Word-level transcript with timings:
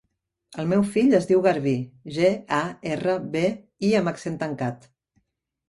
El 0.61 0.69
meu 0.69 0.85
fill 0.95 1.13
es 1.17 1.27
diu 1.31 1.43
Garbí: 1.47 1.73
ge, 2.17 2.31
a, 2.61 2.63
erra, 2.95 3.15
be, 3.39 3.45
i 3.91 3.95
amb 4.03 4.15
accent 4.15 4.43
tancat. 4.43 4.93